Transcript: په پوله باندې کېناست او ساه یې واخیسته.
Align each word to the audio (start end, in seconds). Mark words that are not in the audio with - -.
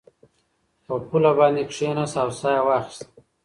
په 0.85 0.93
پوله 1.07 1.31
باندې 1.39 1.63
کېناست 1.71 2.15
او 2.21 2.29
ساه 2.39 2.53
یې 2.55 2.61
واخیسته. 2.67 3.05